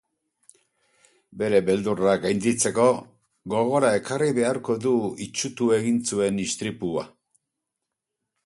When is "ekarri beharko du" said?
3.99-4.97